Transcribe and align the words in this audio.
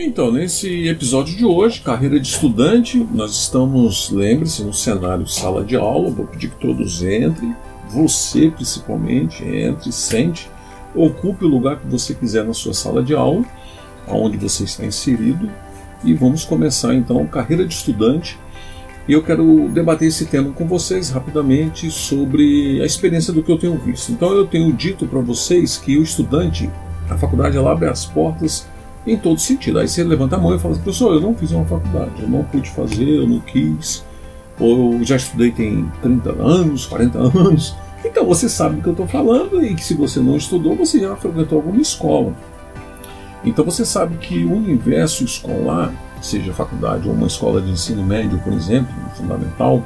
Então, 0.00 0.30
nesse 0.30 0.86
episódio 0.86 1.36
de 1.36 1.44
hoje, 1.44 1.80
carreira 1.80 2.20
de 2.20 2.28
estudante, 2.28 3.04
nós 3.12 3.32
estamos, 3.32 4.10
lembre-se, 4.10 4.62
no 4.62 4.72
cenário 4.72 5.26
sala 5.26 5.64
de 5.64 5.74
aula. 5.74 6.08
Vou 6.08 6.24
pedir 6.24 6.50
que 6.50 6.60
todos 6.60 7.02
entrem, 7.02 7.52
você 7.90 8.48
principalmente, 8.48 9.42
entre, 9.44 9.90
sente, 9.90 10.48
ocupe 10.94 11.44
o 11.44 11.48
lugar 11.48 11.80
que 11.80 11.88
você 11.88 12.14
quiser 12.14 12.44
na 12.44 12.54
sua 12.54 12.72
sala 12.72 13.02
de 13.02 13.12
aula, 13.12 13.44
aonde 14.06 14.36
você 14.36 14.62
está 14.62 14.86
inserido, 14.86 15.50
e 16.04 16.14
vamos 16.14 16.44
começar 16.44 16.94
então 16.94 17.26
carreira 17.26 17.66
de 17.66 17.74
estudante. 17.74 18.38
E 19.08 19.12
eu 19.12 19.22
quero 19.24 19.68
debater 19.68 20.06
esse 20.06 20.26
tema 20.26 20.52
com 20.52 20.64
vocês 20.64 21.10
rapidamente 21.10 21.90
sobre 21.90 22.80
a 22.80 22.86
experiência 22.86 23.32
do 23.32 23.42
que 23.42 23.50
eu 23.50 23.58
tenho 23.58 23.76
visto. 23.76 24.12
Então, 24.12 24.30
eu 24.30 24.46
tenho 24.46 24.72
dito 24.72 25.08
para 25.08 25.18
vocês 25.18 25.76
que 25.76 25.98
o 25.98 26.04
estudante, 26.04 26.70
a 27.10 27.18
faculdade 27.18 27.56
ela 27.56 27.72
abre 27.72 27.88
as 27.88 28.06
portas 28.06 28.64
em 29.12 29.16
todo 29.16 29.40
sentido. 29.40 29.78
Aí 29.78 29.88
você 29.88 30.04
levanta 30.04 30.36
a 30.36 30.38
mão 30.38 30.54
e 30.54 30.58
fala 30.58 30.74
assim, 30.74 30.82
professor, 30.82 31.14
eu 31.14 31.20
não 31.20 31.34
fiz 31.34 31.50
uma 31.50 31.64
faculdade, 31.64 32.12
eu 32.20 32.28
não 32.28 32.44
pude 32.44 32.70
fazer, 32.70 33.08
eu 33.08 33.26
não 33.26 33.40
quis, 33.40 34.04
ou 34.58 34.94
eu 34.94 35.04
já 35.04 35.16
estudei 35.16 35.50
tem 35.50 35.90
30 36.02 36.30
anos, 36.42 36.86
40 36.86 37.18
anos. 37.38 37.74
Então 38.04 38.24
você 38.24 38.48
sabe 38.48 38.76
do 38.76 38.82
que 38.82 38.88
eu 38.88 38.92
estou 38.92 39.06
falando 39.06 39.64
e 39.64 39.74
que 39.74 39.84
se 39.84 39.94
você 39.94 40.20
não 40.20 40.36
estudou, 40.36 40.76
você 40.76 41.00
já 41.00 41.16
frequentou 41.16 41.58
alguma 41.58 41.80
escola. 41.80 42.32
Então 43.44 43.64
você 43.64 43.84
sabe 43.84 44.16
que 44.18 44.44
o 44.44 44.52
universo 44.52 45.24
escolar, 45.24 45.92
seja 46.20 46.52
faculdade 46.52 47.08
ou 47.08 47.14
uma 47.14 47.26
escola 47.26 47.60
de 47.60 47.70
ensino 47.70 48.04
médio, 48.04 48.38
por 48.38 48.52
exemplo, 48.52 48.92
fundamental, 49.14 49.84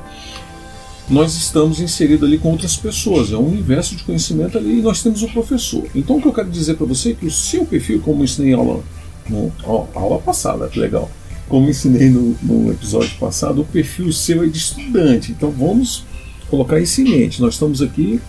nós 1.08 1.34
estamos 1.34 1.80
inseridos 1.80 2.26
ali 2.26 2.38
com 2.38 2.50
outras 2.50 2.76
pessoas, 2.76 3.32
é 3.32 3.36
um 3.36 3.48
universo 3.48 3.94
de 3.96 4.04
conhecimento 4.04 4.56
ali 4.56 4.78
e 4.78 4.82
nós 4.82 5.02
temos 5.02 5.22
o 5.22 5.28
professor. 5.28 5.84
Então 5.94 6.16
o 6.16 6.22
que 6.22 6.28
eu 6.28 6.32
quero 6.32 6.48
dizer 6.48 6.74
para 6.74 6.86
você 6.86 7.10
é 7.10 7.14
que 7.14 7.26
o 7.26 7.30
seu 7.30 7.66
perfil, 7.66 8.00
como 8.00 8.24
ensinei 8.24 8.54
aula 8.54 8.82
no, 9.28 9.52
ó, 9.64 9.86
aula 9.94 10.18
passada, 10.18 10.68
que 10.68 10.78
legal. 10.78 11.10
Como 11.48 11.68
ensinei 11.68 12.08
no, 12.08 12.36
no 12.42 12.72
episódio 12.72 13.16
passado, 13.18 13.62
o 13.62 13.64
perfil 13.64 14.12
seu 14.12 14.42
é 14.42 14.46
de 14.46 14.58
estudante. 14.58 15.33
Então 15.33 15.50
vamos 15.50 16.05
colocar 16.48 16.78
isso 16.78 17.00
em 17.00 17.05
mente. 17.05 17.40
Nós 17.40 17.55
estamos 17.55 17.82
aqui, 17.82 18.20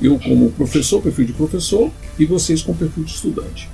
eu 0.00 0.18
como 0.18 0.50
professor, 0.52 1.00
perfil 1.00 1.26
de 1.26 1.32
professor, 1.32 1.90
e 2.18 2.24
vocês 2.24 2.62
com 2.62 2.74
perfil 2.74 3.04
de 3.04 3.12
estudante. 3.12 3.68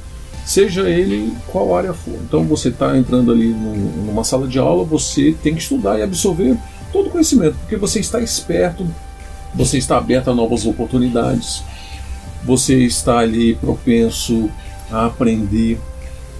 Seja 0.44 0.88
ele 0.88 1.32
qual 1.48 1.76
área 1.76 1.92
for. 1.92 2.14
Então 2.22 2.44
você 2.44 2.68
está 2.68 2.96
entrando 2.96 3.32
ali 3.32 3.48
numa 3.48 4.22
sala 4.22 4.46
de 4.46 4.58
aula, 4.58 4.84
você 4.84 5.34
tem 5.42 5.54
que 5.54 5.60
estudar 5.60 5.98
e 5.98 6.02
absorver 6.02 6.56
todo 6.92 7.08
o 7.08 7.10
conhecimento, 7.10 7.56
porque 7.60 7.76
você 7.76 7.98
está 8.00 8.20
esperto, 8.20 8.86
você 9.54 9.76
está 9.76 9.98
aberto 9.98 10.30
a 10.30 10.34
novas 10.34 10.64
oportunidades, 10.64 11.62
você 12.44 12.78
está 12.84 13.18
ali 13.18 13.56
propenso 13.56 14.48
a 14.90 15.06
aprender 15.06 15.80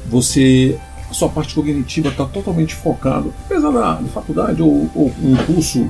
você 0.09 0.79
a 1.11 1.15
sua 1.15 1.29
parte 1.29 1.55
cognitiva 1.55 2.09
está 2.09 2.25
totalmente 2.25 2.75
focada, 2.75 3.29
apesar 3.45 3.71
da, 3.71 3.95
da 3.95 4.09
faculdade 4.09 4.61
ou, 4.61 4.91
ou, 4.95 5.13
um 5.23 5.37
curso 5.47 5.89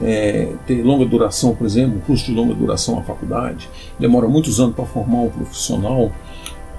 é, 0.00 0.52
ter 0.66 0.82
longa 0.82 1.04
duração, 1.04 1.54
por 1.54 1.66
exemplo, 1.66 1.98
um 1.98 2.00
curso 2.00 2.26
de 2.26 2.32
longa 2.32 2.54
duração 2.54 2.96
na 2.96 3.02
faculdade, 3.02 3.68
demora 3.98 4.28
muitos 4.28 4.60
anos 4.60 4.74
para 4.74 4.84
formar 4.84 5.22
um 5.22 5.30
profissional, 5.30 6.12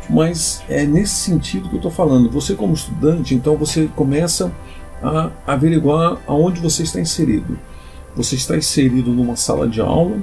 mas 0.09 0.63
é 0.69 0.85
nesse 0.85 1.15
sentido 1.15 1.69
que 1.69 1.75
eu 1.75 1.77
estou 1.77 1.91
falando. 1.91 2.29
Você 2.31 2.55
como 2.55 2.73
estudante, 2.73 3.35
então 3.35 3.55
você 3.55 3.89
começa 3.95 4.51
a 5.01 5.29
averiguar 5.45 6.17
aonde 6.27 6.59
você 6.59 6.83
está 6.83 6.99
inserido. 6.99 7.57
Você 8.15 8.35
está 8.35 8.55
inserido 8.55 9.11
numa 9.11 9.35
sala 9.35 9.67
de 9.67 9.81
aula, 9.81 10.17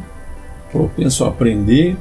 propenso 0.71 1.25
a 1.25 1.29
aprender, 1.29 1.97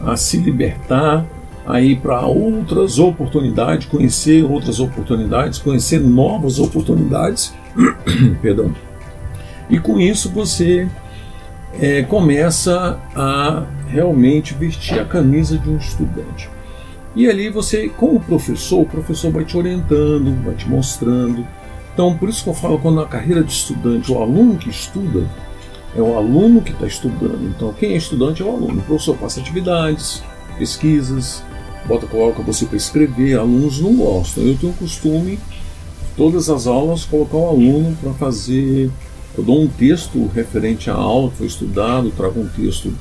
a 0.00 0.16
se 0.16 0.38
libertar, 0.38 1.24
a 1.70 1.80
ir 1.80 2.00
para 2.00 2.20
outras 2.26 2.98
oportunidades, 2.98 3.86
conhecer 3.86 4.44
outras 4.44 4.80
oportunidades, 4.80 5.58
conhecer 5.58 6.00
novas 6.00 6.58
oportunidades, 6.58 7.54
perdão. 8.42 8.74
E 9.68 9.78
com 9.78 10.00
isso 10.00 10.30
você 10.30 10.88
é, 11.78 12.02
começa 12.02 12.98
a 13.14 13.64
realmente 13.88 14.54
vestir 14.54 14.98
a 14.98 15.04
camisa 15.04 15.58
de 15.58 15.70
um 15.70 15.76
estudante. 15.76 16.50
E 17.14 17.28
ali 17.28 17.48
você, 17.48 17.88
como 17.88 18.20
professor, 18.20 18.80
o 18.80 18.86
professor 18.86 19.32
vai 19.32 19.44
te 19.44 19.56
orientando, 19.56 20.44
vai 20.44 20.54
te 20.54 20.68
mostrando. 20.68 21.46
Então, 21.92 22.16
por 22.16 22.28
isso 22.28 22.44
que 22.44 22.50
eu 22.50 22.54
falo, 22.54 22.78
quando 22.78 22.96
na 22.96 23.06
carreira 23.06 23.42
de 23.42 23.52
estudante, 23.52 24.12
o 24.12 24.22
aluno 24.22 24.56
que 24.56 24.70
estuda 24.70 25.24
é 25.96 26.00
o 26.00 26.16
aluno 26.16 26.62
que 26.62 26.72
está 26.72 26.86
estudando. 26.86 27.52
Então, 27.54 27.72
quem 27.72 27.94
é 27.94 27.96
estudante 27.96 28.42
é 28.42 28.44
o 28.44 28.50
aluno. 28.50 28.78
O 28.78 28.82
professor 28.82 29.16
passa 29.16 29.40
atividades, 29.40 30.22
pesquisas, 30.56 31.42
bota 31.86 32.06
coloca 32.06 32.42
você 32.42 32.66
para 32.66 32.76
escrever, 32.76 33.38
alunos 33.38 33.80
não 33.80 33.96
gostam. 33.96 34.44
Eu 34.44 34.56
tenho 34.56 34.72
o 34.72 34.76
costume, 34.76 35.38
todas 36.16 36.48
as 36.50 36.66
aulas, 36.66 37.04
colocar 37.04 37.36
o 37.36 37.48
aluno 37.48 37.96
para 38.00 38.12
fazer. 38.14 38.90
Eu 39.36 39.44
dou 39.44 39.62
um 39.62 39.68
texto 39.68 40.30
referente 40.34 40.90
à 40.90 40.94
aula 40.94 41.30
que 41.30 41.38
foi 41.38 41.46
estudado, 41.46 42.10
trago 42.10 42.40
um 42.40 42.48
texto 42.48 42.92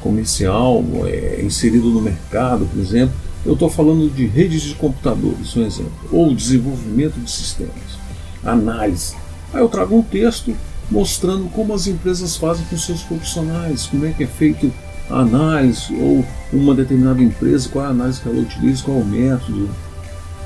comercial, 0.00 0.84
é, 1.06 1.40
inserido 1.42 1.88
no 1.88 2.00
mercado, 2.00 2.66
por 2.66 2.80
exemplo. 2.80 3.14
Eu 3.46 3.54
estou 3.54 3.70
falando 3.70 4.12
de 4.12 4.26
redes 4.26 4.62
de 4.62 4.74
computadores, 4.74 5.56
um 5.56 5.64
exemplo, 5.64 5.92
ou 6.10 6.34
desenvolvimento 6.34 7.18
de 7.20 7.30
sistemas, 7.30 7.98
análise. 8.44 9.14
Aí 9.52 9.60
eu 9.60 9.68
trago 9.68 9.96
um 9.96 10.02
texto 10.02 10.54
mostrando 10.90 11.48
como 11.50 11.72
as 11.72 11.86
empresas 11.86 12.36
fazem 12.36 12.64
com 12.66 12.76
seus 12.76 13.02
profissionais, 13.02 13.86
como 13.86 14.06
é 14.06 14.12
que 14.12 14.24
é 14.24 14.26
feito 14.26 14.72
análise 15.10 15.94
ou 15.94 16.24
uma 16.52 16.74
determinada 16.74 17.22
empresa, 17.22 17.68
qual 17.68 17.84
é 17.84 17.88
a 17.88 17.90
análise 17.90 18.20
que 18.20 18.28
ela 18.28 18.40
utiliza, 18.40 18.84
qual 18.84 18.98
é 18.98 19.00
o 19.00 19.04
método. 19.04 19.68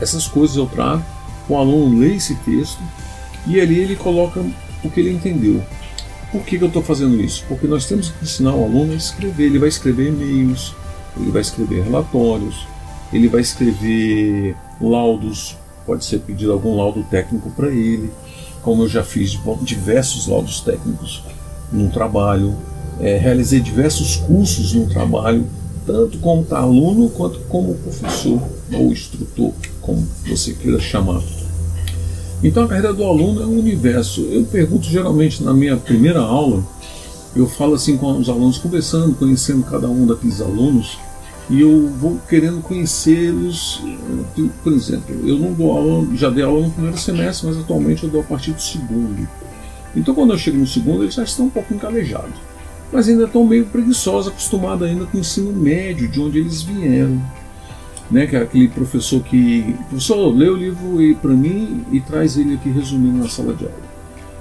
Essas 0.00 0.27
coisas 0.27 0.56
eu 0.56 0.67
trago, 0.67 1.05
o 1.49 1.56
aluno 1.56 1.99
lê 2.00 2.17
esse 2.17 2.34
texto 2.37 2.81
e 3.47 3.61
ali 3.61 3.78
ele 3.78 3.97
coloca 3.97 4.45
o 4.83 4.91
que 4.91 5.00
ele 5.00 5.12
entendeu. 5.12 5.62
Por 6.31 6.43
que, 6.43 6.56
que 6.56 6.65
eu 6.65 6.69
estou 6.69 6.83
fazendo 6.83 7.21
isso? 7.21 7.45
Porque 7.47 7.67
nós 7.67 7.87
temos 7.87 8.11
que 8.11 8.25
ensinar 8.25 8.55
o 8.55 8.65
aluno 8.65 8.93
a 8.93 8.97
escrever. 8.97 9.45
Ele 9.45 9.59
vai 9.59 9.69
escrever 9.69 10.09
e-mails, 10.09 10.75
ele 11.17 11.31
vai 11.31 11.43
escrever 11.43 11.84
relatórios, 11.84 12.67
ele 13.12 13.29
vai 13.29 13.43
escrever 13.43 14.56
laudos, 14.81 15.56
pode 15.85 16.05
ser 16.05 16.20
pedido 16.20 16.53
algum 16.53 16.76
laudo 16.76 17.03
técnico 17.05 17.50
para 17.50 17.69
ele, 17.69 18.11
como 18.62 18.85
eu 18.85 18.88
já 18.88 19.05
fiz 19.05 19.38
diversos 19.61 20.26
laudos 20.26 20.61
técnicos 20.62 21.23
no 21.70 21.91
trabalho, 21.91 22.56
é, 23.02 23.16
realizei 23.19 23.58
diversos 23.58 24.16
cursos 24.16 24.72
no 24.72 24.87
trabalho, 24.87 25.44
tanto 25.84 26.19
como 26.19 26.46
aluno 26.52 27.10
quanto 27.10 27.40
como 27.49 27.75
professor 27.75 28.40
ou 28.72 28.93
instrutor, 28.93 29.52
como 29.81 30.06
você 30.25 30.52
queira 30.52 30.78
chamar. 30.78 31.20
Então 32.44 32.62
a 32.62 32.69
carreira 32.69 32.94
do 32.94 33.04
aluno 33.04 33.43
é 33.43 33.46
um 33.46 33.58
universo. 33.58 34.20
Eu 34.22 34.44
pergunto 34.44 34.87
geralmente 34.87 35.43
na 35.43 35.52
minha 35.52 35.76
primeira 35.76 36.20
aula, 36.20 36.62
eu 37.34 37.49
falo 37.49 37.75
assim 37.75 37.96
com 37.96 38.16
os 38.16 38.28
alunos, 38.28 38.58
conversando, 38.58 39.16
conhecendo 39.16 39.64
cada 39.64 39.88
um 39.88 40.06
daqueles 40.06 40.40
alunos, 40.40 40.96
e 41.50 41.60
eu 41.60 41.88
vou 41.99 42.20
querendo 42.28 42.62
conhecê-los. 42.62 43.82
Por 44.62 44.72
exemplo, 44.72 45.28
eu 45.28 45.38
não 45.40 45.52
dou 45.52 45.72
aula, 45.72 46.06
já 46.14 46.31
dei 46.31 46.44
aula 46.44 46.66
no 46.66 46.70
primeiro 46.70 46.99
semestre, 46.99 47.49
mas 47.49 47.58
atualmente 47.58 48.04
eu 48.04 48.10
dou 48.10 48.20
a 48.20 48.25
partir 48.25 48.52
do 48.52 48.62
segundo. 48.62 49.28
Então 49.96 50.14
quando 50.14 50.32
eu 50.32 50.38
chego 50.38 50.58
no 50.58 50.66
segundo, 50.66 51.02
eles 51.02 51.14
já 51.14 51.25
estão 51.25 51.46
um 51.46 51.50
pouco 51.50 51.75
encalejados 51.75 52.51
mas 52.93 53.09
ainda 53.09 53.25
estão 53.25 53.44
meio 53.44 53.67
preguiçosos, 53.67 54.31
acostumados 54.31 54.87
ainda 54.87 55.06
com 55.06 55.17
o 55.17 55.21
ensino 55.21 55.53
médio, 55.53 56.09
de 56.09 56.21
onde 56.21 56.39
eles 56.39 56.62
vieram. 56.62 57.21
Né, 58.11 58.27
que 58.27 58.37
é 58.37 58.43
aquele 58.43 58.69
professor 58.69 59.23
que. 59.23 59.75
Professor, 59.89 60.37
lê 60.37 60.47
o 60.47 60.55
livro 60.55 60.99
para 61.23 61.31
mim 61.31 61.83
e 61.91 61.99
traz 61.99 62.37
ele 62.37 62.55
aqui 62.55 62.69
resumindo 62.69 63.17
na 63.17 63.29
sala 63.29 63.55
de 63.55 63.65
aula. 63.65 63.75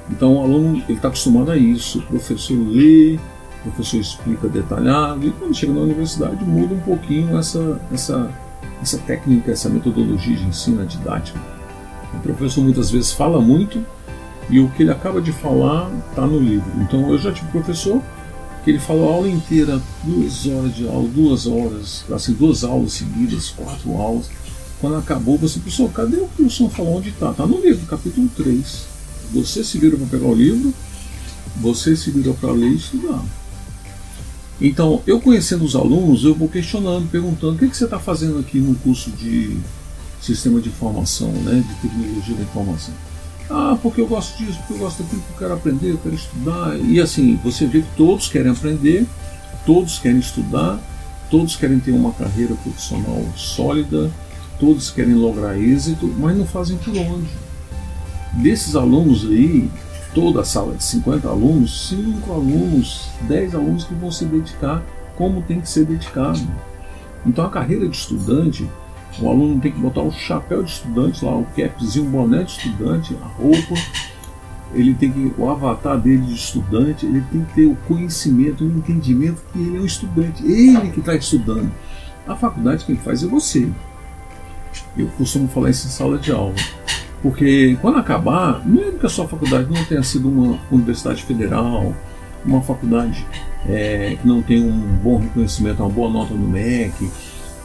Então 0.09 0.35
o 0.35 0.43
aluno 0.43 0.83
está 0.89 1.07
acostumado 1.07 1.51
a 1.51 1.57
isso. 1.57 1.99
O 1.99 2.01
professor 2.01 2.57
lê, 2.67 3.17
o 3.65 3.71
professor 3.71 4.01
explica 4.01 4.49
detalhado, 4.49 5.25
e 5.25 5.31
quando 5.31 5.55
chega 5.55 5.71
na 5.71 5.81
universidade 5.81 6.43
muda 6.43 6.73
um 6.73 6.79
pouquinho 6.79 7.37
essa, 7.37 7.79
essa, 7.93 8.29
essa 8.81 8.97
técnica, 8.97 9.51
essa 9.51 9.69
metodologia 9.69 10.35
de 10.35 10.43
ensino, 10.43 10.81
a 10.81 10.85
didática. 10.85 11.39
O 12.13 12.19
professor 12.19 12.61
muitas 12.61 12.91
vezes 12.91 13.13
fala 13.13 13.39
muito 13.39 13.81
E 14.49 14.59
o 14.59 14.67
que 14.71 14.83
ele 14.83 14.91
acaba 14.91 15.21
de 15.21 15.31
falar 15.31 15.89
está 16.09 16.25
no 16.25 16.39
livro. 16.39 16.69
Então 16.81 17.09
eu 17.09 17.17
já 17.17 17.31
tive 17.31 17.49
professor 17.51 18.01
que 18.63 18.69
ele 18.69 18.79
falou 18.79 19.09
a 19.09 19.13
aula 19.13 19.29
inteira, 19.29 19.81
duas 20.03 20.45
horas 20.45 20.75
de 20.75 20.87
aula, 20.87 21.07
duas 21.09 21.47
horas, 21.47 22.05
assim, 22.13 22.33
duas 22.33 22.63
aulas 22.63 22.93
seguidas, 22.93 23.49
quatro 23.49 23.95
aulas. 23.95 24.29
Quando 24.79 24.97
acabou, 24.97 25.37
você 25.37 25.59
pensou, 25.59 25.89
cadê 25.89 26.17
o 26.17 26.27
que 26.27 26.43
o 26.43 26.49
senhor 26.49 26.69
falou 26.69 26.97
onde 26.97 27.09
está? 27.09 27.31
Está 27.31 27.45
no 27.45 27.59
livro, 27.59 27.85
capítulo 27.85 28.29
3. 28.35 28.85
Você 29.33 29.63
se 29.63 29.77
vira 29.77 29.97
para 29.97 30.07
pegar 30.07 30.27
o 30.27 30.35
livro, 30.35 30.73
você 31.57 31.95
se 31.95 32.11
vira 32.11 32.33
para 32.33 32.51
ler 32.51 32.71
e 32.71 32.75
estudar. 32.75 33.23
Então, 34.59 35.01
eu 35.07 35.19
conhecendo 35.19 35.65
os 35.65 35.75
alunos, 35.75 36.23
eu 36.23 36.35
vou 36.35 36.47
questionando, 36.47 37.09
perguntando 37.09 37.55
o 37.55 37.57
que, 37.57 37.67
que 37.67 37.75
você 37.75 37.85
está 37.85 37.99
fazendo 37.99 38.39
aqui 38.39 38.59
no 38.59 38.75
curso 38.75 39.09
de 39.11 39.57
sistema 40.21 40.61
de 40.61 40.69
informação, 40.69 41.31
né, 41.31 41.63
de 41.67 41.87
tecnologia 41.87 42.35
da 42.35 42.43
informação. 42.43 42.93
Ah, 43.53 43.77
porque 43.81 43.99
eu 43.99 44.07
gosto 44.07 44.37
disso, 44.37 44.57
porque 44.59 44.73
eu 44.73 44.77
gosto 44.77 45.03
daquilo, 45.03 45.21
porque 45.21 45.33
eu 45.33 45.49
quero 45.49 45.59
aprender, 45.59 45.91
eu 45.91 45.97
quero 45.97 46.15
estudar. 46.15 46.79
E 46.79 47.01
assim, 47.01 47.37
você 47.43 47.65
vê 47.65 47.81
que 47.81 47.95
todos 47.97 48.29
querem 48.29 48.49
aprender, 48.49 49.05
todos 49.65 49.99
querem 49.99 50.19
estudar, 50.19 50.79
todos 51.29 51.57
querem 51.57 51.79
ter 51.79 51.91
uma 51.91 52.13
carreira 52.13 52.55
profissional 52.55 53.21
sólida, 53.35 54.09
todos 54.57 54.89
querem 54.89 55.15
lograr 55.15 55.59
êxito, 55.59 56.07
mas 56.17 56.37
não 56.37 56.45
fazem 56.45 56.77
por 56.77 56.95
onde. 56.95 57.27
Desses 58.33 58.73
alunos 58.73 59.25
aí, 59.25 59.69
toda 60.13 60.41
a 60.41 60.45
sala 60.45 60.75
de 60.75 60.83
50 60.85 61.27
alunos, 61.27 61.89
5 61.89 62.31
alunos, 62.31 63.09
10 63.23 63.55
alunos 63.55 63.83
que 63.83 63.93
vão 63.93 64.11
se 64.11 64.23
dedicar 64.23 64.81
como 65.17 65.41
tem 65.41 65.59
que 65.59 65.69
ser 65.69 65.85
dedicado. 65.85 66.39
Então 67.25 67.45
a 67.45 67.49
carreira 67.49 67.87
de 67.87 67.95
estudante, 67.95 68.67
o 69.19 69.29
aluno 69.29 69.59
tem 69.59 69.71
que 69.71 69.79
botar 69.79 70.01
o 70.01 70.11
chapéu 70.11 70.63
de 70.63 70.71
estudante 70.71 71.25
lá, 71.25 71.35
o 71.35 71.45
capzinho, 71.55 72.05
o 72.05 72.09
boné 72.09 72.43
de 72.43 72.51
estudante, 72.51 73.17
a 73.21 73.25
roupa, 73.25 73.75
ele 74.73 74.93
tem 74.93 75.11
que, 75.11 75.33
o 75.37 75.49
avatar 75.49 75.99
dele 75.99 76.25
de 76.25 76.33
estudante, 76.33 77.05
ele 77.05 77.21
tem 77.31 77.43
que 77.43 77.53
ter 77.53 77.65
o 77.65 77.75
conhecimento, 77.87 78.63
o 78.63 78.67
entendimento 78.67 79.41
que 79.51 79.59
ele 79.59 79.77
é 79.77 79.79
um 79.81 79.85
estudante, 79.85 80.45
ele 80.45 80.91
que 80.91 80.99
está 80.99 81.15
estudando. 81.15 81.71
A 82.27 82.35
faculdade 82.35 82.85
quem 82.85 82.95
faz 82.95 83.23
é 83.23 83.27
você. 83.27 83.67
Eu 84.97 85.07
costumo 85.17 85.47
falar 85.47 85.69
isso 85.69 85.87
em 85.87 85.89
sala 85.89 86.17
de 86.17 86.31
aula. 86.31 86.55
Porque 87.21 87.77
quando 87.81 87.97
acabar, 87.99 88.65
mesmo 88.65 88.97
que 88.97 89.05
a 89.05 89.09
sua 89.09 89.27
faculdade 89.27 89.71
não 89.71 89.83
tenha 89.85 90.01
sido 90.01 90.29
uma 90.29 90.57
universidade 90.71 91.23
federal, 91.23 91.93
uma 92.43 92.61
faculdade 92.61 93.25
é, 93.67 94.17
que 94.19 94.27
não 94.27 94.41
tem 94.41 94.63
um 94.63 94.79
bom 95.03 95.17
reconhecimento, 95.17 95.83
uma 95.83 95.89
boa 95.89 96.09
nota 96.09 96.33
no 96.33 96.47
MEC, 96.47 97.09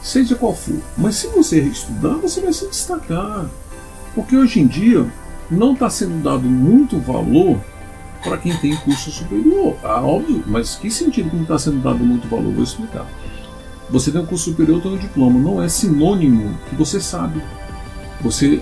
seja 0.07 0.35
qual 0.35 0.55
for, 0.55 0.79
mas 0.97 1.15
se 1.15 1.27
você 1.27 1.59
estudar, 1.59 2.15
você 2.15 2.39
vai 2.39 2.53
se 2.53 2.67
destacar. 2.67 3.45
Porque 4.15 4.35
hoje 4.35 4.61
em 4.61 4.67
dia 4.67 5.05
não 5.51 5.73
está 5.73 5.89
sendo 5.89 6.23
dado 6.23 6.43
muito 6.43 6.97
valor 6.99 7.59
para 8.23 8.37
quem 8.37 8.55
tem 8.57 8.75
curso 8.77 9.11
superior. 9.11 9.75
Ah, 9.83 10.01
óbvio, 10.01 10.43
mas 10.47 10.75
que 10.75 10.89
sentido 10.89 11.29
que 11.29 11.35
não 11.35 11.43
está 11.43 11.59
sendo 11.59 11.81
dado 11.83 11.99
muito 11.99 12.27
valor? 12.27 12.53
Vou 12.53 12.63
explicar. 12.63 13.05
Você 13.89 14.11
tem 14.11 14.21
um 14.21 14.25
curso 14.25 14.49
superior, 14.49 14.81
tem 14.81 14.93
um 14.93 14.97
diploma, 14.97 15.39
não 15.39 15.61
é 15.61 15.67
sinônimo 15.67 16.57
que 16.69 16.75
você 16.75 16.99
sabe. 16.99 17.41
Você 18.21 18.61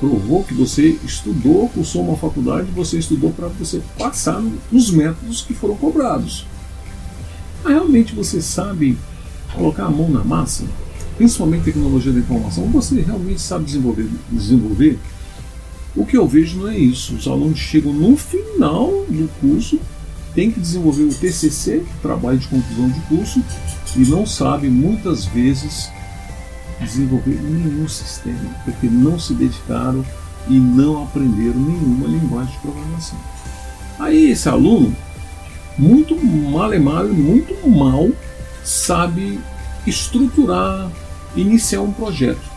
provou 0.00 0.42
que 0.42 0.54
você 0.54 0.98
estudou, 1.04 1.68
cursou 1.68 2.02
uma 2.02 2.16
faculdade, 2.16 2.70
você 2.72 2.98
estudou 2.98 3.30
para 3.30 3.48
você 3.48 3.80
passar 3.98 4.42
nos 4.70 4.90
métodos 4.90 5.42
que 5.42 5.54
foram 5.54 5.76
cobrados. 5.76 6.46
Mas 7.62 7.74
realmente 7.74 8.14
você 8.14 8.42
sabe 8.42 8.98
colocar 9.54 9.84
a 9.84 9.90
mão 9.90 10.08
na 10.08 10.24
massa, 10.24 10.64
principalmente 11.16 11.64
tecnologia 11.64 12.12
da 12.12 12.20
informação, 12.20 12.64
você 12.66 13.00
realmente 13.00 13.40
sabe 13.40 13.64
desenvolver, 13.64 14.08
desenvolver? 14.30 14.98
O 15.94 16.06
que 16.06 16.16
eu 16.16 16.26
vejo 16.26 16.58
não 16.58 16.68
é 16.68 16.78
isso. 16.78 17.14
Os 17.14 17.26
alunos 17.26 17.58
chegam 17.58 17.92
no 17.92 18.16
final 18.16 18.88
do 19.08 19.28
curso, 19.40 19.78
têm 20.34 20.50
que 20.50 20.58
desenvolver 20.58 21.02
o 21.02 21.14
TCC, 21.14 21.84
trabalho 22.00 22.38
de 22.38 22.48
conclusão 22.48 22.88
de 22.88 23.00
curso, 23.02 23.42
e 23.96 24.00
não 24.00 24.24
sabem 24.24 24.70
muitas 24.70 25.26
vezes 25.26 25.90
desenvolver 26.80 27.38
nenhum 27.42 27.86
sistema, 27.86 28.50
porque 28.64 28.86
não 28.86 29.18
se 29.18 29.34
dedicaram 29.34 30.04
e 30.48 30.54
não 30.54 31.04
aprenderam 31.04 31.60
nenhuma 31.60 32.08
linguagem 32.08 32.52
de 32.52 32.58
programação. 32.60 33.18
Aí 33.98 34.30
esse 34.30 34.48
aluno, 34.48 34.96
muito 35.78 36.16
malemar, 36.24 37.04
muito 37.04 37.54
mal, 37.68 38.10
sabe 38.64 39.40
estruturar, 39.86 40.90
iniciar 41.36 41.80
um 41.80 41.92
projeto. 41.92 42.50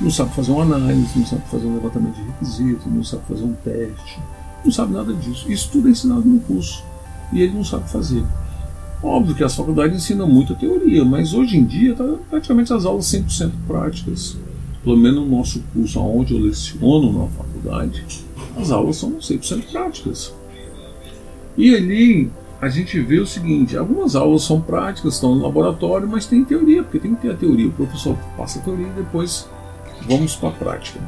Não 0.00 0.10
sabe 0.10 0.34
fazer 0.34 0.50
uma 0.50 0.62
análise, 0.62 1.18
não 1.18 1.26
sabe 1.26 1.42
fazer 1.50 1.66
um 1.66 1.74
levantamento 1.74 2.14
de 2.16 2.22
requisitos, 2.22 2.86
não 2.86 3.04
sabe 3.04 3.22
fazer 3.28 3.44
um 3.44 3.52
teste, 3.52 4.20
não 4.64 4.72
sabe 4.72 4.92
nada 4.92 5.12
disso. 5.14 5.50
Isso 5.50 5.70
tudo 5.70 5.88
é 5.88 5.90
ensinado 5.92 6.24
no 6.24 6.40
curso 6.40 6.82
e 7.32 7.40
ele 7.40 7.54
não 7.54 7.64
sabe 7.64 7.88
fazer. 7.88 8.24
Óbvio 9.02 9.34
que 9.34 9.42
as 9.42 9.54
faculdades 9.54 9.96
ensinam 9.96 10.28
muita 10.28 10.54
teoria, 10.54 11.04
mas 11.04 11.34
hoje 11.34 11.56
em 11.56 11.64
dia 11.64 11.94
tá 11.94 12.04
praticamente 12.30 12.72
as 12.72 12.84
aulas 12.84 13.06
100% 13.06 13.50
práticas. 13.66 14.36
Pelo 14.84 14.96
menos 14.96 15.24
no 15.24 15.36
nosso 15.38 15.62
curso, 15.72 16.00
onde 16.00 16.34
eu 16.34 16.40
leciono 16.40 17.12
na 17.12 17.28
faculdade, 17.28 18.04
as 18.56 18.70
aulas 18.70 18.96
são 18.96 19.12
100% 19.12 19.70
práticas. 19.70 20.32
E 21.56 21.74
ali 21.74 22.30
a 22.62 22.68
gente 22.70 22.98
vê 23.00 23.20
o 23.20 23.26
seguinte: 23.26 23.76
algumas 23.76 24.16
aulas 24.16 24.44
são 24.44 24.58
práticas, 24.58 25.14
estão 25.14 25.34
no 25.34 25.42
laboratório, 25.42 26.08
mas 26.08 26.24
tem 26.24 26.42
teoria, 26.42 26.82
porque 26.82 26.98
tem 26.98 27.14
que 27.14 27.20
ter 27.20 27.32
a 27.32 27.36
teoria. 27.36 27.68
O 27.68 27.72
professor 27.72 28.16
passa 28.36 28.58
a 28.58 28.62
teoria 28.62 28.86
e 28.86 29.02
depois 29.02 29.46
vamos 30.08 30.34
para 30.34 30.48
a 30.48 30.52
prática. 30.52 30.98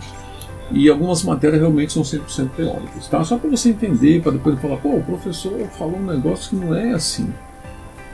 E 0.70 0.90
algumas 0.90 1.22
matérias 1.22 1.60
realmente 1.60 1.92
são 1.92 2.02
100% 2.02 2.50
teóricas, 2.50 3.06
tá? 3.08 3.24
Só 3.24 3.38
para 3.38 3.48
você 3.48 3.70
entender, 3.70 4.20
para 4.20 4.32
depois 4.32 4.60
falar, 4.60 4.76
pô, 4.76 4.96
o 4.96 5.02
professor 5.02 5.52
falou 5.78 5.96
um 5.96 6.06
negócio 6.06 6.50
que 6.50 6.56
não 6.56 6.74
é 6.74 6.92
assim 6.92 7.32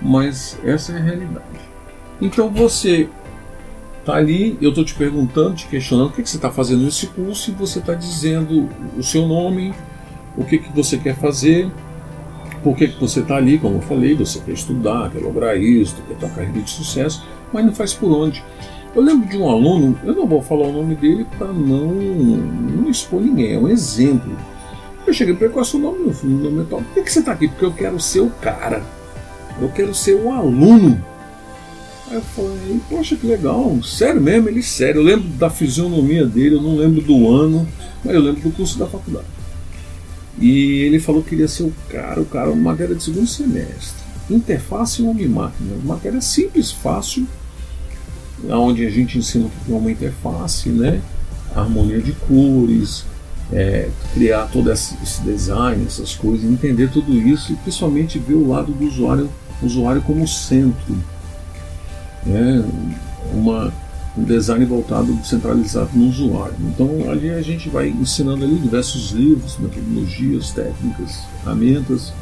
mas 0.01 0.59
essa 0.65 0.93
é 0.93 0.97
a 0.97 1.03
realidade. 1.03 1.45
Então 2.21 2.49
você 2.49 3.09
está 3.99 4.15
ali, 4.15 4.57
eu 4.61 4.71
estou 4.71 4.85
te 4.85 4.95
perguntando, 4.95 5.57
te 5.57 5.67
questionando 5.67 6.09
o 6.09 6.13
que, 6.13 6.23
que 6.23 6.31
você 6.31 6.37
está 6.37 6.51
fazendo 6.51 6.83
nesse 6.83 7.07
curso 7.09 7.51
e 7.51 7.55
você 7.55 7.79
está 7.79 7.95
dizendo 7.95 8.69
o 8.97 9.03
seu 9.03 9.27
nome, 9.27 9.75
o 10.37 10.45
que, 10.45 10.59
que 10.59 10.73
você 10.73 10.97
quer 10.97 11.17
fazer, 11.17 11.71
por 12.63 12.77
que, 12.77 12.87
você 12.99 13.21
está 13.21 13.37
ali, 13.37 13.59
como 13.59 13.77
eu 13.77 13.81
falei, 13.83 14.15
você 14.15 14.41
quer 14.41 14.53
estudar, 14.53 15.11
quer 15.11 15.21
lograr 15.21 15.57
isso, 15.57 15.97
quer 16.07 16.15
ter 16.15 16.27
uma 16.27 16.35
carreira 16.35 16.61
de 16.61 16.71
sucesso, 16.71 17.27
mas 17.53 17.65
não 17.65 17.73
faz 17.73 17.93
por 17.93 18.11
onde. 18.11 18.43
Eu 18.95 19.03
lembro 19.03 19.29
de 19.29 19.37
um 19.37 19.49
aluno, 19.49 19.99
eu 20.05 20.15
não 20.15 20.27
vou 20.27 20.43
falar 20.43 20.67
o 20.67 20.73
nome 20.73 20.95
dele 20.97 21.27
para 21.39 21.49
não, 21.53 21.93
não 21.93 22.91
expor 22.91 23.21
ninguém, 23.21 23.55
é 23.55 23.59
um 23.59 23.69
exemplo. 23.69 24.37
Eu 25.07 25.13
cheguei 25.13 25.35
para 25.35 25.47
ele, 25.47 25.59
o 25.59 25.65
seu 25.65 25.81
nome? 25.81 26.13
Meu 26.23 26.63
é. 26.63 26.65
Por 26.65 26.85
que, 26.95 27.03
que 27.03 27.13
você 27.13 27.21
está 27.21 27.33
aqui? 27.33 27.49
Porque 27.49 27.65
eu 27.65 27.73
quero 27.73 27.99
ser 28.01 28.21
o 28.21 28.31
cara 28.31 28.83
eu 29.61 29.69
quero 29.69 29.95
ser 29.95 30.17
um 30.17 30.33
aluno. 30.33 31.03
Aí 32.09 32.17
eu 32.17 32.23
falei, 32.23 32.81
poxa, 32.89 33.15
que 33.15 33.27
legal, 33.27 33.79
sério 33.85 34.21
mesmo, 34.21 34.49
ele 34.49 34.63
sério. 34.63 35.01
Eu 35.01 35.05
lembro 35.05 35.29
da 35.29 35.51
fisionomia 35.51 36.27
dele, 36.27 36.57
eu 36.57 36.63
não 36.63 36.77
lembro 36.77 37.01
do 37.03 37.31
ano, 37.31 37.69
mas 38.05 38.15
eu 38.15 38.21
lembro 38.21 38.41
do 38.41 38.51
curso 38.51 38.79
da 38.79 38.87
faculdade. 38.87 39.27
E 40.41 40.83
ele 40.83 40.99
falou 40.99 41.23
que 41.23 41.31
queria 41.31 41.49
ser 41.49 41.65
o 41.65 41.75
cara, 41.89 42.21
o 42.21 42.25
cara, 42.25 42.51
uma 42.51 42.71
matéria 42.71 42.95
de 42.95 43.03
segundo 43.03 43.27
semestre. 43.27 44.01
Interface 44.31 45.03
homem-máquina, 45.03 45.77
matéria 45.85 46.21
simples, 46.21 46.71
fácil, 46.71 47.27
onde 48.49 48.87
a 48.87 48.91
gente 48.91 49.19
ensina 49.19 49.47
o 49.47 49.51
que 49.51 49.73
é 49.73 49.77
uma 49.77 49.91
interface, 49.91 50.71
né? 50.71 51.03
harmonia 51.55 52.01
de 52.01 52.13
cores, 52.13 53.05
é, 53.53 53.89
criar 54.15 54.47
todo 54.47 54.71
esse 54.71 54.95
design, 55.23 55.85
essas 55.87 56.15
coisas, 56.15 56.49
entender 56.49 56.91
tudo 56.91 57.13
isso 57.13 57.53
e 57.53 57.57
principalmente 57.57 58.19
ver 58.19 58.35
o 58.35 58.49
lado 58.49 58.73
do 58.73 58.87
usuário, 58.87 59.29
usuário 59.63 60.03
como 60.03 60.27
centro. 60.27 60.97
Né? 62.25 62.65
Uma, 63.33 63.73
um 64.17 64.25
design 64.25 64.65
voltado, 64.65 65.17
centralizado 65.25 65.91
no 65.95 66.09
usuário. 66.09 66.57
Então 66.61 67.11
ali 67.11 67.31
a 67.31 67.43
gente 67.43 67.69
vai 67.69 67.89
ensinando 67.89 68.45
ali 68.45 68.57
diversos 68.57 69.11
livros, 69.11 69.59
metodologias, 69.59 70.51
técnicas, 70.51 71.25
ferramentas. 71.43 72.13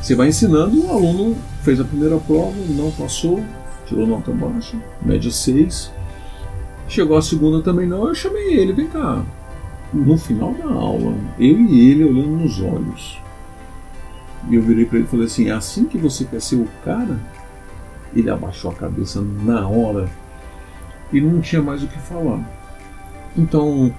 Você 0.00 0.14
vai 0.14 0.28
ensinando, 0.28 0.84
o 0.84 0.90
aluno 0.90 1.36
fez 1.62 1.80
a 1.80 1.84
primeira 1.84 2.16
prova, 2.18 2.54
não 2.68 2.90
passou, 2.92 3.42
tirou 3.86 4.06
nota 4.06 4.30
baixa, 4.30 4.76
média 5.02 5.30
6. 5.30 5.90
Chegou 6.88 7.16
a 7.16 7.22
segunda 7.22 7.60
também 7.62 7.86
não, 7.86 8.06
eu 8.06 8.14
chamei 8.14 8.54
ele, 8.54 8.72
vem 8.72 8.86
cá, 8.86 9.24
no 9.92 10.16
final 10.16 10.54
da 10.54 10.66
aula, 10.66 11.14
eu 11.38 11.60
e 11.60 11.90
ele 11.90 12.04
olhando 12.04 12.36
nos 12.36 12.60
olhos. 12.60 13.18
E 14.48 14.54
eu 14.54 14.62
virei 14.62 14.84
para 14.84 14.98
ele 14.98 15.06
e 15.06 15.10
falei 15.10 15.26
assim: 15.26 15.48
é 15.48 15.52
assim 15.52 15.84
que 15.86 15.98
você 15.98 16.24
quer 16.24 16.40
ser 16.40 16.56
o 16.56 16.68
cara? 16.84 17.18
Ele 18.14 18.30
abaixou 18.30 18.70
a 18.70 18.74
cabeça 18.74 19.20
na 19.20 19.66
hora 19.66 20.08
e 21.12 21.20
não 21.20 21.40
tinha 21.40 21.62
mais 21.62 21.82
o 21.82 21.86
que 21.86 21.98
falar. 21.98 22.40
Então, 23.36 23.92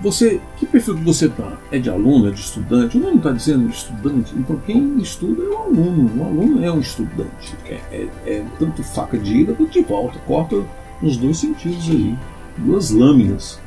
você, 0.00 0.40
que 0.56 0.64
perfil 0.64 0.96
que 0.96 1.04
você 1.04 1.28
tá? 1.28 1.58
É 1.70 1.78
de 1.78 1.90
aluno, 1.90 2.28
é 2.28 2.30
de 2.30 2.40
estudante? 2.40 2.96
O 2.96 3.00
nome 3.00 3.18
está 3.18 3.32
dizendo 3.32 3.68
estudante. 3.68 4.32
Então, 4.36 4.56
quem 4.66 4.96
estuda 4.98 5.42
é 5.42 5.48
o 5.48 5.58
aluno. 5.58 6.10
O 6.18 6.24
aluno 6.24 6.64
é 6.64 6.72
um 6.72 6.80
estudante. 6.80 7.54
É, 7.66 7.80
é, 7.92 8.08
é 8.26 8.44
tanto 8.58 8.82
faca 8.82 9.18
de 9.18 9.42
ida 9.42 9.52
quanto 9.52 9.70
de 9.70 9.82
volta. 9.82 10.18
Corta 10.20 10.64
nos 11.02 11.16
dois 11.16 11.38
sentidos 11.38 11.88
aí, 11.90 12.16
duas 12.58 12.90
lâminas. 12.90 13.60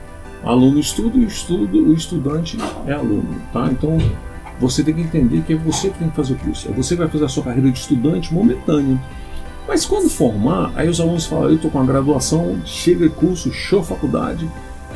Aluno 0.44 0.80
estuda 0.80 1.18
e 1.18 1.24
estudo, 1.24 1.88
o 1.88 1.94
estudante 1.94 2.58
é 2.86 2.94
aluno, 2.94 3.42
tá? 3.54 3.70
Então 3.72 3.98
você 4.60 4.84
tem 4.84 4.94
que 4.94 5.02
entender 5.02 5.42
que 5.44 5.54
é 5.54 5.56
você 5.56 5.90
que 5.90 6.00
tem 6.00 6.10
que 6.10 6.16
fazer 6.16 6.34
o 6.34 6.38
curso. 6.38 6.68
É 6.68 6.72
você 6.72 6.96
que 6.96 7.02
vai 7.02 7.10
fazer 7.10 7.25
a 7.25 7.30
sua 7.30 7.44
carreira 7.44 7.72
de 7.72 7.80
estudante 7.80 8.34
momentânea. 8.34 9.00
Mas 9.67 9.86
quando 9.86 10.10
formar, 10.10 10.72
aí 10.75 10.89
os 10.89 11.00
alunos 11.00 11.25
falam, 11.25 11.50
eu 11.50 11.55
estou 11.55 11.72
com 11.72 11.79
a 11.79 11.86
graduação, 11.86 12.62
chega 12.65 13.10
curso, 13.10 13.51
show 13.51 13.84
faculdade, 13.84 14.50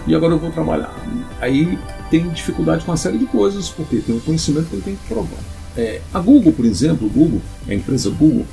e 0.05 0.13
agora 0.13 0.33
eu 0.33 0.39
vou 0.39 0.51
trabalhar. 0.51 0.93
Aí 1.39 1.77
tem 2.09 2.29
dificuldade 2.29 2.83
com 2.83 2.91
uma 2.91 2.97
série 2.97 3.17
de 3.17 3.25
coisas, 3.25 3.69
porque 3.69 3.97
tem 3.97 4.15
um 4.15 4.19
conhecimento 4.19 4.67
que 4.67 4.75
ele 4.75 4.81
tem 4.81 4.95
que 4.95 5.07
provar. 5.07 5.39
É, 5.75 6.01
a 6.13 6.19
Google, 6.19 6.53
por 6.53 6.65
exemplo, 6.65 7.09
Google, 7.09 7.41
a 7.67 7.74
empresa 7.74 8.09
Google, 8.09 8.45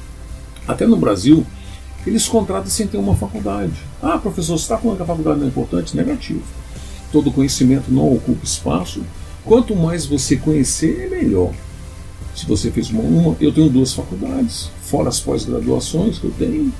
até 0.67 0.87
no 0.87 0.97
Brasil, 0.97 1.45
eles 2.07 2.29
contratam 2.29 2.67
sem 2.67 2.87
ter 2.87 2.99
uma 2.99 3.15
faculdade. 3.15 3.73
Ah, 4.03 4.19
professor, 4.19 4.59
você 4.59 4.65
está 4.65 4.77
falando 4.77 4.99
que 4.99 5.03
a 5.03 5.07
faculdade 5.07 5.39
não 5.39 5.47
é 5.47 5.49
importante? 5.49 5.97
Negativo. 5.97 6.43
Todo 7.11 7.33
conhecimento 7.33 7.91
não 7.91 8.13
ocupa 8.13 8.45
espaço. 8.45 9.03
Quanto 9.45 9.75
mais 9.75 10.07
você 10.07 10.37
conhecer, 10.37 11.07
é 11.07 11.09
melhor. 11.09 11.53
Se 12.35 12.47
você 12.47 12.71
fez 12.71 12.91
uma, 12.91 13.03
uma 13.03 13.37
eu 13.41 13.53
tenho 13.53 13.69
duas 13.69 13.93
faculdades, 13.93 14.71
fora 14.83 15.09
as 15.09 15.21
pós-graduações 15.21 16.19
que 16.19 16.25
eu 16.25 16.33
tenho. 16.33 16.73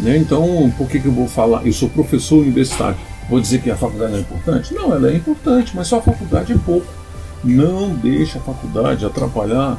Né? 0.00 0.16
Então, 0.16 0.72
por 0.76 0.88
que, 0.88 1.00
que 1.00 1.06
eu 1.06 1.12
vou 1.12 1.28
falar? 1.28 1.66
Eu 1.66 1.72
sou 1.72 1.88
professor 1.88 2.42
universitário. 2.42 2.96
Vou 3.28 3.40
dizer 3.40 3.60
que 3.60 3.70
a 3.70 3.76
faculdade 3.76 4.12
não 4.12 4.18
é 4.18 4.22
importante? 4.22 4.74
Não, 4.74 4.94
ela 4.94 5.10
é 5.10 5.16
importante, 5.16 5.72
mas 5.74 5.88
só 5.88 5.98
a 5.98 6.02
faculdade 6.02 6.52
é 6.52 6.58
pouco. 6.58 6.86
Não 7.42 7.94
deixe 7.94 8.38
a 8.38 8.40
faculdade 8.40 9.04
atrapalhar 9.04 9.78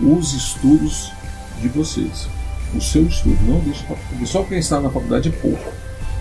os 0.00 0.34
estudos 0.34 1.10
de 1.60 1.68
vocês. 1.68 2.28
O 2.74 2.80
seu 2.80 3.04
estudo, 3.04 3.38
não 3.46 3.60
deixe 3.60 3.82
a 3.84 3.88
faculdade. 3.88 4.26
Só 4.26 4.42
quem 4.42 4.58
está 4.58 4.80
na 4.80 4.90
faculdade 4.90 5.28
é 5.28 5.32
pouco. 5.32 5.72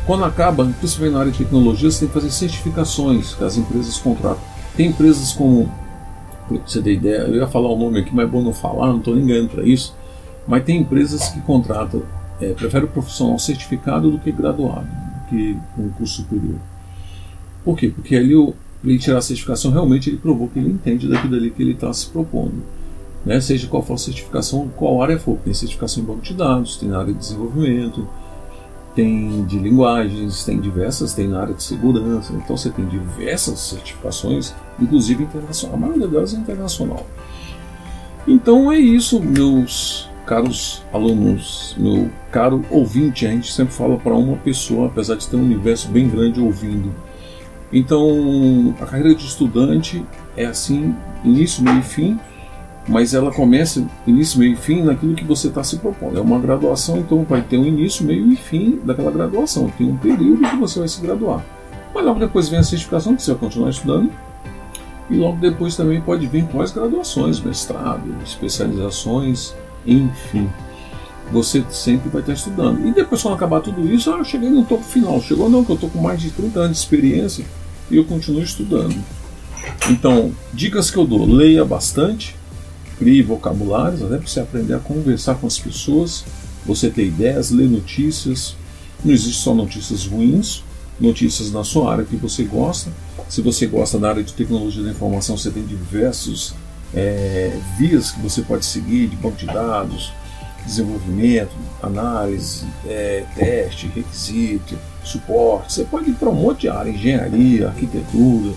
Quando 0.05 0.23
acaba, 0.25 0.65
principalmente 0.79 1.13
na 1.13 1.19
área 1.19 1.31
de 1.31 1.37
tecnologia, 1.37 1.91
você 1.91 1.99
tem 1.99 2.07
que 2.07 2.13
fazer 2.13 2.31
certificações 2.31 3.35
que 3.35 3.43
as 3.43 3.57
empresas 3.57 3.97
contratam. 3.97 4.41
Tem 4.75 4.87
empresas 4.87 5.33
como, 5.33 5.71
pra 6.59 6.67
você 6.67 6.81
ter 6.81 6.93
ideia, 6.93 7.19
eu 7.19 7.35
ia 7.35 7.47
falar 7.47 7.69
o 7.69 7.77
nome 7.77 7.99
aqui, 7.99 8.13
mas 8.13 8.25
é 8.25 8.29
bom 8.29 8.41
não 8.41 8.53
falar, 8.53 8.87
não 8.87 8.97
estou 8.97 9.15
nem 9.15 9.25
ganhando 9.25 9.49
para 9.49 9.63
isso. 9.63 9.95
Mas 10.47 10.63
tem 10.63 10.79
empresas 10.79 11.29
que 11.29 11.41
contratam, 11.41 12.03
é, 12.39 12.53
prefere 12.53 12.85
o 12.85 12.87
profissional 12.87 13.37
certificado 13.37 14.09
do 14.11 14.19
que 14.19 14.31
graduado 14.31 14.87
que 15.31 15.57
um 15.77 15.89
curso 15.89 16.21
superior. 16.21 16.59
Por 17.63 17.77
quê? 17.77 17.89
Porque 17.93 18.15
ali 18.15 18.35
o, 18.35 18.53
ele 18.83 18.99
tirar 18.99 19.19
a 19.19 19.21
certificação, 19.21 19.71
realmente 19.71 20.09
ele 20.09 20.17
provou 20.17 20.49
que 20.49 20.59
ele 20.59 20.69
entende 20.69 21.07
daquilo 21.07 21.35
ali 21.35 21.49
que 21.49 21.61
ele 21.63 21.71
está 21.71 21.91
se 21.93 22.07
propondo. 22.07 22.61
Né? 23.25 23.39
Seja 23.39 23.67
qual 23.67 23.81
for 23.81 23.93
a 23.93 23.97
certificação, 23.97 24.69
qual 24.75 25.01
área 25.01 25.17
for. 25.17 25.37
Tem 25.37 25.53
certificação 25.53 26.03
em 26.03 26.05
banco 26.05 26.21
de 26.21 26.33
dados, 26.33 26.77
tem 26.77 26.89
na 26.89 26.99
área 26.99 27.13
de 27.13 27.19
desenvolvimento, 27.19 28.07
tem 28.95 29.45
de 29.45 29.57
linguagens, 29.57 30.43
tem 30.43 30.59
diversas, 30.59 31.13
tem 31.13 31.27
na 31.27 31.39
área 31.39 31.53
de 31.53 31.63
segurança. 31.63 32.33
Então 32.33 32.57
você 32.57 32.69
tem 32.69 32.85
diversas 32.85 33.59
certificações, 33.59 34.53
inclusive 34.81 35.23
internacional. 35.23 35.77
A 35.77 35.79
maioria 35.79 36.07
delas 36.07 36.33
é 36.33 36.37
internacional. 36.37 37.05
Então 38.27 38.71
é 38.71 38.77
isso, 38.77 39.19
meus 39.19 40.09
caros 40.25 40.83
alunos, 40.93 41.75
meu 41.77 42.09
caro 42.31 42.63
ouvinte, 42.69 43.25
a 43.25 43.31
gente 43.31 43.51
sempre 43.51 43.73
fala 43.73 43.97
para 43.97 44.13
uma 44.13 44.37
pessoa, 44.37 44.87
apesar 44.87 45.15
de 45.15 45.27
ter 45.27 45.35
um 45.35 45.43
universo 45.43 45.89
bem 45.89 46.07
grande 46.07 46.39
ouvindo. 46.39 46.93
Então, 47.73 48.75
a 48.79 48.85
carreira 48.85 49.15
de 49.15 49.25
estudante 49.25 50.05
é 50.35 50.45
assim, 50.45 50.95
início, 51.23 51.63
meio 51.63 51.79
e 51.79 51.83
fim, 51.83 52.19
mas 52.87 53.13
ela 53.13 53.31
começa 53.31 53.85
início, 54.05 54.39
meio 54.39 54.53
e 54.53 54.55
fim 54.55 54.81
naquilo 54.81 55.15
que 55.15 55.23
você 55.23 55.47
está 55.47 55.63
se 55.63 55.77
propondo. 55.77 56.17
É 56.17 56.21
uma 56.21 56.39
graduação, 56.39 56.97
então 56.97 57.23
vai 57.23 57.41
ter 57.41 57.57
um 57.57 57.65
início, 57.65 58.05
meio 58.05 58.31
e 58.31 58.35
fim 58.35 58.79
daquela 58.83 59.11
graduação. 59.11 59.69
Tem 59.77 59.87
um 59.87 59.97
período 59.97 60.49
que 60.49 60.55
você 60.57 60.79
vai 60.79 60.87
se 60.87 61.01
graduar. 61.01 61.43
Mas 61.93 62.05
logo 62.05 62.19
depois 62.19 62.49
vem 62.49 62.59
a 62.59 62.63
certificação, 62.63 63.15
que 63.15 63.21
você 63.21 63.31
vai 63.31 63.39
continuar 63.39 63.69
estudando. 63.69 64.11
E 65.11 65.15
logo 65.15 65.37
depois 65.39 65.75
também 65.75 65.99
pode 65.99 66.25
vir 66.25 66.45
pós-graduações, 66.45 67.41
mestrado, 67.41 68.15
especializações, 68.23 69.53
enfim, 69.85 70.49
você 71.31 71.63
sempre 71.69 72.09
vai 72.09 72.21
estar 72.21 72.31
estudando. 72.31 72.87
E 72.87 72.93
depois, 72.93 73.21
quando 73.21 73.35
acabar 73.35 73.59
tudo 73.59 73.85
isso, 73.93 74.09
ah, 74.13 74.19
eu 74.19 74.23
cheguei 74.23 74.49
no 74.49 74.63
topo 74.63 74.83
final. 74.83 75.21
Chegou 75.21 75.49
não, 75.49 75.65
que 75.65 75.71
eu 75.71 75.75
estou 75.75 75.89
com 75.89 75.99
mais 75.99 76.21
de 76.21 76.31
30 76.31 76.59
anos 76.59 76.77
de 76.77 76.83
experiência 76.83 77.45
e 77.89 77.97
eu 77.97 78.05
continuo 78.05 78.41
estudando. 78.41 78.95
Então, 79.89 80.31
dicas 80.53 80.89
que 80.89 80.97
eu 80.97 81.05
dou: 81.05 81.25
leia 81.25 81.65
bastante, 81.65 82.35
crie 82.97 83.21
vocabulários, 83.21 84.01
até 84.01 84.17
para 84.17 84.27
você 84.27 84.39
aprender 84.39 84.73
a 84.73 84.79
conversar 84.79 85.35
com 85.35 85.47
as 85.47 85.59
pessoas, 85.59 86.23
você 86.65 86.89
ter 86.89 87.05
ideias, 87.05 87.51
ler 87.51 87.69
notícias. 87.69 88.55
Não 89.03 89.11
existe 89.11 89.41
só 89.41 89.53
notícias 89.53 90.05
ruins, 90.05 90.63
notícias 90.99 91.51
na 91.51 91.63
sua 91.63 91.91
área 91.91 92.05
que 92.05 92.15
você 92.15 92.43
gosta. 92.43 92.91
Se 93.27 93.41
você 93.41 93.65
gosta 93.65 93.97
da 93.97 94.09
área 94.09 94.23
de 94.23 94.33
tecnologia 94.33 94.83
da 94.83 94.91
informação, 94.91 95.37
você 95.37 95.49
tem 95.49 95.63
diversos 95.63 96.53
é, 96.93 97.57
vias 97.77 98.11
que 98.11 98.21
você 98.21 98.41
pode 98.41 98.65
seguir 98.65 99.07
de 99.07 99.15
banco 99.15 99.37
de 99.37 99.45
dados, 99.45 100.11
desenvolvimento, 100.65 101.51
análise, 101.81 102.65
é, 102.85 103.25
teste, 103.35 103.87
requisito, 103.87 104.77
suporte. 105.03 105.73
Você 105.73 105.83
pode 105.85 106.09
ir 106.09 106.13
para 106.13 106.29
um 106.29 106.35
monte 106.35 106.61
de 106.61 106.69
área, 106.69 106.91
engenharia, 106.91 107.67
arquitetura. 107.67 108.53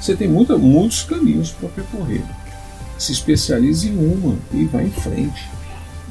Você 0.00 0.14
tem 0.14 0.28
muita, 0.28 0.56
muitos 0.56 1.02
caminhos 1.02 1.50
para 1.50 1.68
percorrer. 1.68 2.22
Se 2.96 3.12
especialize 3.12 3.88
em 3.88 3.96
uma 3.96 4.36
e 4.52 4.64
vá 4.64 4.82
em 4.82 4.90
frente, 4.90 5.48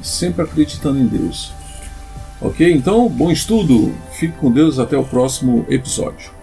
sempre 0.02 0.42
acreditando 0.42 0.98
em 0.98 1.06
Deus. 1.06 1.52
Ok? 2.40 2.72
Então, 2.72 3.08
bom 3.08 3.30
estudo. 3.30 3.92
Fique 4.12 4.36
com 4.38 4.50
Deus 4.50 4.78
até 4.78 4.96
o 4.96 5.04
próximo 5.04 5.66
episódio. 5.68 6.37